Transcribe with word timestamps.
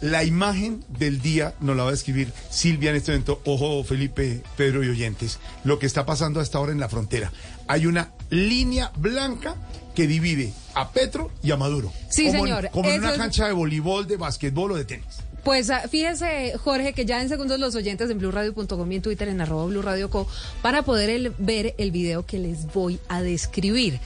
La 0.00 0.22
imagen 0.22 0.84
del 0.98 1.20
día 1.20 1.54
nos 1.60 1.76
la 1.76 1.82
va 1.84 1.90
a 1.90 1.94
escribir 1.94 2.32
Silvia 2.50 2.90
en 2.90 2.96
este 2.96 3.10
momento. 3.12 3.40
Ojo, 3.44 3.82
Felipe, 3.82 4.42
Pedro 4.56 4.84
y 4.84 4.88
oyentes, 4.88 5.38
lo 5.64 5.78
que 5.80 5.86
está 5.86 6.06
pasando 6.06 6.40
hasta 6.40 6.58
ahora 6.58 6.70
en 6.72 6.78
la 6.80 6.88
frontera. 6.88 7.32
Hay 7.66 7.86
una 7.86 8.12
línea 8.30 8.92
blanca 8.96 9.56
que 9.96 10.06
divide 10.06 10.52
a 10.74 10.90
Petro 10.92 11.32
y 11.42 11.50
a 11.50 11.56
Maduro. 11.56 11.92
Sí, 12.10 12.26
como 12.28 12.44
señor. 12.44 12.66
En, 12.66 12.70
como 12.72 12.88
en 12.90 13.00
una 13.00 13.10
es- 13.10 13.18
cancha 13.18 13.46
de 13.46 13.52
voleibol, 13.52 14.06
de 14.06 14.16
básquetbol 14.16 14.72
o 14.72 14.76
de 14.76 14.84
tenis. 14.84 15.06
Pues 15.42 15.70
ah, 15.70 15.82
fíjese, 15.90 16.52
Jorge, 16.62 16.92
que 16.92 17.04
ya 17.04 17.20
en 17.20 17.28
segundos 17.28 17.58
los 17.58 17.74
oyentes 17.74 18.08
en 18.10 18.18
blurradio.com 18.18 18.92
y 18.92 18.96
en 18.96 19.02
Twitter 19.02 19.28
en 19.28 19.40
arroba 19.40 19.64
blurradioco 19.64 20.28
para 20.62 20.82
poder 20.82 21.10
el- 21.10 21.32
ver 21.38 21.74
el 21.78 21.90
video 21.90 22.24
que 22.24 22.38
les 22.38 22.66
voy 22.72 23.00
a 23.08 23.20
describir. 23.22 23.98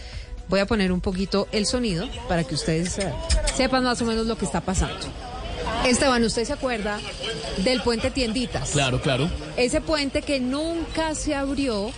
Voy 0.48 0.60
a 0.60 0.66
poner 0.66 0.90
un 0.92 1.00
poquito 1.02 1.48
el 1.52 1.66
sonido 1.66 2.06
para 2.28 2.44
que 2.44 2.54
ustedes 2.54 2.96
eh, 2.98 3.12
sepan 3.56 3.84
más 3.84 4.00
o 4.00 4.06
menos 4.06 4.26
lo 4.26 4.36
que 4.38 4.44
está 4.46 4.60
pasando. 4.62 4.96
Esteban, 5.86 6.22
¿usted 6.24 6.44
se 6.44 6.52
acuerda 6.52 6.98
del 7.58 7.82
puente 7.82 8.10
Tienditas? 8.10 8.70
Claro, 8.70 9.00
claro. 9.00 9.28
Ese 9.56 9.80
puente 9.80 10.22
que 10.22 10.38
nunca 10.40 11.14
se 11.14 11.34
abrió, 11.34 11.90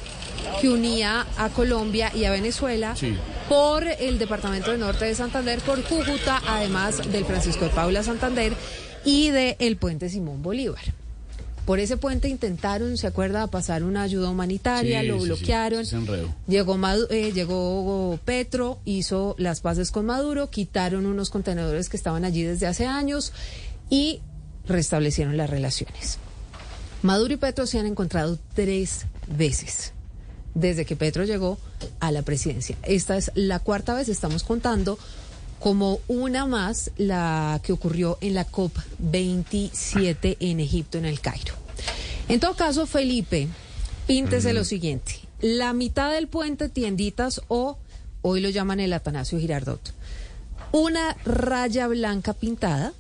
que 0.61 0.69
unía 0.71 1.27
a 1.37 1.49
Colombia 1.51 2.11
y 2.15 2.25
a 2.25 2.31
Venezuela 2.31 2.97
Sí. 2.97 3.17
por 3.49 3.87
el 3.87 4.19
departamento 4.19 4.71
del 4.71 4.81
norte 4.81 5.05
de 5.05 5.15
Santander, 5.15 5.61
por 5.61 5.83
Cúcuta, 5.85 6.43
además 6.47 7.11
del 7.13 7.25
Francisco 7.25 7.65
de 7.67 7.71
Paula 7.71 8.03
Santander 8.03 8.53
y 9.05 9.29
del 9.31 9.77
puente 9.77 10.09
Simón 10.09 10.43
Bolívar. 10.43 10.83
Por 11.65 11.79
ese 11.81 11.97
puente 11.97 12.29
intentaron, 12.29 12.99
¿se 12.99 13.07
acuerda?, 13.07 13.47
pasar 13.47 13.85
una 13.85 14.03
ayuda 14.03 14.29
humanitaria, 14.29 15.01
Sí, 15.01 15.07
lo 15.07 15.15
sí, 15.15 15.21
sí. 15.21 15.27
bloquearon. 15.27 15.81
Ese 15.81 15.97
enredo. 15.97 16.35
Llegó, 16.47 16.79
eh, 17.11 17.33
llegó 17.33 18.19
Petro, 18.25 18.79
hizo 18.85 19.35
las 19.39 19.61
paces 19.61 19.91
con 19.91 20.05
Maduro, 20.07 20.51
quitaron 20.51 21.07
unos 21.07 21.31
contenedores 21.31 21.89
que 21.89 21.97
estaban 21.97 22.25
allí 22.25 22.43
desde 22.43 22.67
hace 22.67 22.87
años 22.87 23.33
y 23.89 24.21
restablecieron 24.67 25.37
las 25.37 25.49
relaciones. 25.49 26.19
Maduro 27.03 27.35
y 27.35 27.37
Petro 27.37 27.67
se 27.67 27.79
han 27.79 27.87
encontrado 27.87 28.39
tres 28.55 29.07
veces 29.27 29.93
desde 30.55 30.85
que 30.85 30.97
Petro 30.97 31.25
llegó 31.25 31.59
a 32.01 32.13
la 32.13 32.23
presidencia. 32.23 32.77
Esta 32.83 33.17
es 33.17 33.31
la 33.35 33.59
cuarta 33.59 33.93
vez, 33.95 34.09
estamos 34.09 34.45
contando 34.45 34.99
como 35.59 36.01
una 36.09 36.47
más 36.47 36.91
la 36.97 37.61
que 37.63 37.73
ocurrió 37.73 38.19
en 38.21 38.35
la 38.35 38.47
COP27 38.47 40.37
en 40.41 40.61
Egipto, 40.61 40.99
en 40.99 41.05
el 41.05 41.21
Cairo. 41.21 41.55
En 42.29 42.41
todo 42.41 42.55
caso, 42.55 42.87
Felipe, 42.87 43.49
píntese 44.07 44.53
lo 44.53 44.65
siguiente. 44.65 45.21
La 45.41 45.73
mitad 45.73 46.13
del 46.13 46.29
puente 46.29 46.69
Tienditas 46.69 47.43
o 47.49 47.79
hoy 48.23 48.41
lo 48.41 48.49
llaman 48.49 48.81
el 48.81 48.93
Atanasio 48.93 49.39
Girardot. 49.39 49.93
Una 50.73 51.17
raya 51.25 51.87
blanca 51.87 52.33
pintada 52.33 52.93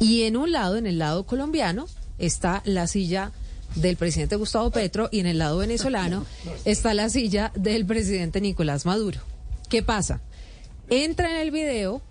y 0.00 0.24
en 0.24 0.36
un 0.36 0.52
lado, 0.52 0.76
en 0.76 0.86
el 0.86 0.98
lado 0.98 1.24
colombiano, 1.24 1.86
está 2.18 2.62
la 2.64 2.86
silla 2.86 3.32
del 3.76 3.96
presidente 3.96 4.36
Gustavo 4.36 4.70
Petro 4.70 5.08
y 5.10 5.20
en 5.20 5.26
el 5.26 5.38
lado 5.38 5.58
venezolano 5.58 6.26
está 6.64 6.94
la 6.94 7.08
silla 7.08 7.52
del 7.54 7.86
presidente 7.86 8.40
Nicolás 8.40 8.86
Maduro. 8.86 9.20
¿Qué 9.68 9.82
pasa? 9.82 10.20
Entra 10.90 11.30
en 11.30 11.36
el 11.36 11.50
video, 11.50 12.02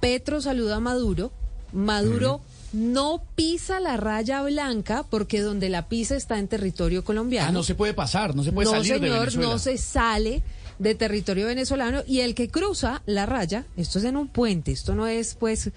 Petro 0.00 0.40
saluda 0.40 0.76
a 0.76 0.80
Maduro, 0.80 1.32
Maduro 1.72 2.40
no 2.72 3.22
pisa 3.34 3.80
la 3.80 3.96
raya 3.96 4.42
blanca 4.42 5.04
porque 5.10 5.40
donde 5.40 5.68
la 5.68 5.88
pisa 5.88 6.16
está 6.16 6.38
en 6.38 6.48
territorio 6.48 7.04
colombiano. 7.04 7.48
Ah, 7.48 7.52
no 7.52 7.62
se 7.62 7.74
puede 7.74 7.92
pasar, 7.94 8.34
no 8.34 8.44
se 8.44 8.52
puede 8.52 8.66
no, 8.66 8.70
salir 8.72 8.94
de 8.94 8.98
señor, 9.08 9.18
Venezuela. 9.20 9.48
no 9.52 9.58
se 9.58 9.76
sale 9.78 10.42
de 10.78 10.94
territorio 10.94 11.46
venezolano 11.46 12.02
y 12.06 12.20
el 12.20 12.34
que 12.34 12.48
cruza 12.48 13.02
la 13.06 13.26
raya, 13.26 13.66
esto 13.76 13.98
es 13.98 14.04
en 14.04 14.16
un 14.16 14.28
puente, 14.28 14.72
esto 14.72 14.94
no 14.94 15.06
es 15.06 15.34
pues 15.34 15.70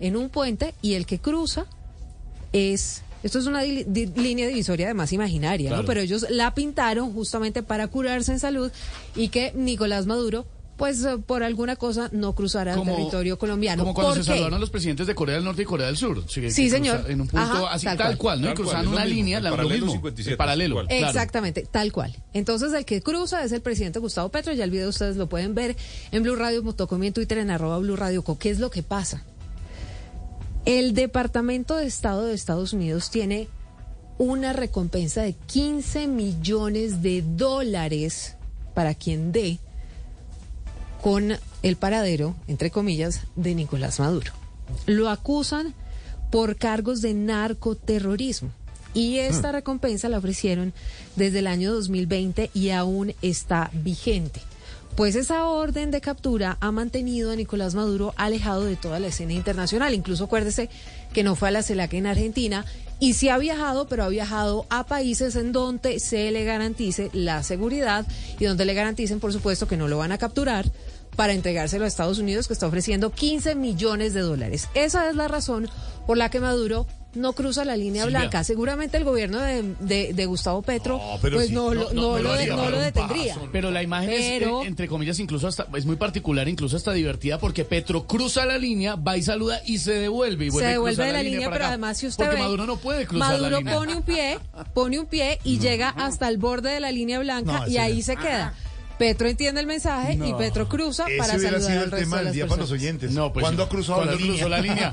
en 0.00 0.16
un 0.16 0.28
puente 0.28 0.74
y 0.82 0.94
el 0.94 1.06
que 1.06 1.18
cruza 1.18 1.66
es 2.52 3.02
esto 3.22 3.38
es 3.38 3.46
una 3.46 3.60
di- 3.62 3.84
di- 3.84 4.06
línea 4.06 4.48
divisoria 4.48 4.86
además 4.86 5.12
imaginaria, 5.12 5.68
Claro. 5.68 5.82
¿no? 5.82 5.86
Pero 5.86 6.00
ellos 6.00 6.26
la 6.30 6.54
pintaron 6.54 7.12
justamente 7.12 7.62
para 7.62 7.86
curarse 7.88 8.32
en 8.32 8.40
salud 8.40 8.72
y 9.14 9.28
que 9.28 9.52
Nicolás 9.54 10.06
Maduro 10.06 10.46
pues 10.80 11.04
eh, 11.04 11.18
por 11.18 11.42
alguna 11.42 11.76
cosa 11.76 12.08
no 12.10 12.34
cruzara 12.34 12.72
el 12.72 12.82
territorio 12.82 13.38
colombiano. 13.38 13.82
Como 13.82 13.92
cuando 13.92 14.14
¿Por 14.14 14.24
se 14.24 14.30
saludaron 14.30 14.60
los 14.60 14.70
presidentes 14.70 15.06
de 15.06 15.14
Corea 15.14 15.34
del 15.34 15.44
Norte 15.44 15.60
y 15.60 15.64
Corea 15.66 15.88
del 15.88 15.98
Sur. 15.98 16.24
Sí, 16.26 16.70
señor. 16.70 17.04
En 17.06 17.20
un 17.20 17.28
punto 17.28 17.44
Ajá, 17.44 17.74
así, 17.74 17.84
tal 17.84 17.98
tal, 17.98 18.16
cual. 18.16 18.16
cual, 18.16 18.40
¿no? 18.40 18.46
Tal 18.46 18.52
y 18.52 18.56
cual, 18.56 18.66
cruzaron 18.66 18.88
una 18.88 19.04
mismo, 19.04 19.14
línea, 19.14 19.36
el 19.36 19.44
la, 19.44 19.50
lo 19.50 19.56
paralelo 19.56 19.76
mismo. 19.84 19.92
57, 19.92 20.30
el 20.30 20.36
paralelo. 20.38 20.76
claro. 20.76 21.06
Exactamente, 21.06 21.68
tal 21.70 21.92
cual. 21.92 22.16
Entonces 22.32 22.72
el 22.72 22.86
que 22.86 23.02
cruza 23.02 23.44
es 23.44 23.52
el 23.52 23.60
presidente 23.60 23.98
Gustavo 23.98 24.30
Petro, 24.30 24.54
ya 24.54 24.64
el 24.64 24.70
video 24.70 24.88
ustedes 24.88 25.18
lo 25.18 25.28
pueden 25.28 25.54
ver 25.54 25.76
en 26.12 26.22
blurradio.com 26.22 27.02
y 27.02 27.06
en 27.08 27.12
Twitter 27.12 27.36
en 27.36 27.50
arroba 27.50 27.76
blurradioco. 27.76 28.38
¿Qué 28.38 28.48
es 28.48 28.58
lo 28.58 28.70
que 28.70 28.82
pasa? 28.82 29.22
El 30.64 30.94
Departamento 30.94 31.76
de 31.76 31.84
Estado 31.84 32.24
de 32.24 32.32
Estados 32.32 32.72
Unidos 32.72 33.10
tiene 33.10 33.48
una 34.16 34.54
recompensa 34.54 35.20
de 35.20 35.34
15 35.34 36.06
millones 36.06 37.02
de 37.02 37.22
dólares 37.36 38.36
para 38.72 38.94
quien 38.94 39.30
dé 39.30 39.58
con 41.02 41.36
el 41.62 41.76
paradero, 41.76 42.34
entre 42.48 42.70
comillas, 42.70 43.22
de 43.36 43.54
Nicolás 43.54 44.00
Maduro. 44.00 44.32
Lo 44.86 45.08
acusan 45.08 45.74
por 46.30 46.56
cargos 46.56 47.02
de 47.02 47.14
narcoterrorismo. 47.14 48.50
Y 48.92 49.18
esta 49.18 49.52
recompensa 49.52 50.08
la 50.08 50.18
ofrecieron 50.18 50.72
desde 51.14 51.40
el 51.40 51.46
año 51.46 51.72
2020 51.72 52.50
y 52.54 52.70
aún 52.70 53.14
está 53.22 53.70
vigente. 53.72 54.40
Pues 55.00 55.16
esa 55.16 55.46
orden 55.46 55.90
de 55.90 56.02
captura 56.02 56.58
ha 56.60 56.72
mantenido 56.72 57.30
a 57.30 57.34
Nicolás 57.34 57.74
Maduro 57.74 58.12
alejado 58.18 58.66
de 58.66 58.76
toda 58.76 59.00
la 59.00 59.06
escena 59.06 59.32
internacional. 59.32 59.94
Incluso 59.94 60.24
acuérdese 60.24 60.68
que 61.14 61.22
no 61.22 61.36
fue 61.36 61.48
a 61.48 61.52
la 61.52 61.62
CELAC 61.62 61.94
en 61.94 62.06
Argentina 62.06 62.66
y 62.98 63.14
sí 63.14 63.30
ha 63.30 63.38
viajado, 63.38 63.88
pero 63.88 64.04
ha 64.04 64.10
viajado 64.10 64.66
a 64.68 64.84
países 64.84 65.36
en 65.36 65.52
donde 65.52 66.00
se 66.00 66.30
le 66.30 66.44
garantice 66.44 67.08
la 67.14 67.42
seguridad 67.42 68.06
y 68.38 68.44
donde 68.44 68.66
le 68.66 68.74
garanticen, 68.74 69.20
por 69.20 69.32
supuesto, 69.32 69.66
que 69.66 69.78
no 69.78 69.88
lo 69.88 69.96
van 69.96 70.12
a 70.12 70.18
capturar 70.18 70.70
para 71.16 71.32
entregárselo 71.32 71.86
a 71.86 71.88
Estados 71.88 72.18
Unidos, 72.18 72.46
que 72.46 72.52
está 72.52 72.66
ofreciendo 72.66 73.10
15 73.10 73.54
millones 73.54 74.12
de 74.12 74.20
dólares. 74.20 74.68
Esa 74.74 75.08
es 75.08 75.16
la 75.16 75.28
razón 75.28 75.66
por 76.06 76.18
la 76.18 76.28
que 76.28 76.40
Maduro 76.40 76.86
no 77.14 77.32
cruza 77.32 77.64
la 77.64 77.76
línea 77.76 78.06
blanca. 78.06 78.44
Seguramente 78.44 78.96
el 78.96 79.04
gobierno 79.04 79.40
de, 79.40 79.74
de- 79.80 80.12
de 80.14 80.26
Gustavo 80.26 80.62
Petro 80.62 80.98
No, 80.98 81.18
pero 81.20 81.36
pues 81.38 81.48
sí. 81.48 81.52
no, 81.54 81.74
lo- 81.74 81.92
no, 81.92 82.14
de- 82.16 82.78
detendría. 82.80 83.34
paso. 83.34 83.48
Pero 83.50 83.70
la 83.70 83.82
imagen 83.82 84.10
Pero- 84.10 84.60
es, 84.60 84.64
eh, 84.66 84.68
entre 84.68 84.86
comillas, 84.88 85.18
incluso 85.18 85.48
hasta, 85.48 85.66
es 85.74 85.86
muy 85.86 85.96
particular, 85.96 86.48
incluso 86.48 86.76
hasta 86.76 86.92
divertida, 86.92 87.38
porque 87.38 87.64
Petro 87.64 88.06
cruza 88.06 88.46
la 88.46 88.58
línea, 88.58 88.94
va 88.94 89.16
y 89.16 89.22
saluda 89.22 89.60
y 89.66 89.78
se 89.78 89.92
devuelve. 89.92 90.46
Y 90.46 90.50
se 90.52 90.64
devuelve 90.64 91.04
de 91.04 91.12
la 91.12 91.22
línea, 91.22 91.40
para 91.48 91.52
pero 91.52 91.64
acá. 91.64 91.68
además 91.74 91.98
si 91.98 92.06
usted 92.06 92.24
Porque 92.24 92.36
ve, 92.36 92.42
Maduro 92.42 92.66
no 92.66 92.76
puede 92.76 93.06
cruzar 93.06 93.28
Maduro 93.32 93.50
la 93.50 93.58
línea. 93.58 93.74
pone 93.74 93.94
un 93.96 94.02
pie, 94.02 94.38
pone 94.74 94.98
un 95.00 95.06
pie 95.06 95.38
y 95.44 95.58
llega 95.58 95.88
hasta 95.90 96.28
el 96.28 96.38
borde 96.38 96.70
de 96.70 96.80
la 96.80 96.92
línea 96.92 97.18
blanca 97.18 97.60
No, 97.60 97.68
y 97.68 97.76
ahí 97.78 98.02
se 98.02 98.16
queda. 98.16 98.54
Petro 98.98 99.28
entiende 99.28 99.62
el 99.62 99.66
mensaje 99.66 100.12
y 100.22 100.34
Petro 100.34 100.68
cruza 100.68 101.06
Ese 101.08 101.16
para 101.16 101.32
saludar 101.32 101.60
sido 101.62 101.70
al 101.70 101.84
el 101.84 101.90
resto 101.90 101.96
tema 101.96 102.16
de 102.16 102.18
del 102.18 102.24
las 102.26 102.34
día 102.34 102.46
para 102.46 102.60
los 102.60 102.68
personas. 102.68 102.82
oyentes. 102.82 103.10
No, 103.12 103.32
pues 103.32 103.42
¿Cuándo 103.44 103.62
sí. 103.62 103.66
ha 103.66 103.70
cruzado 103.70 103.96
¿Cuándo 104.02 104.14
la 104.14 104.26
cruzó 104.26 104.48
la 104.50 104.60
línea? 104.60 104.90